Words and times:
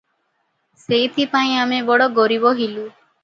ସେଇଥିପାଇଁ 0.85 1.53
ଆମେ 1.65 1.83
ବଡ଼ 1.91 2.09
ଗରିବ 2.17 2.55
ହେଲୁଁ। 2.63 2.89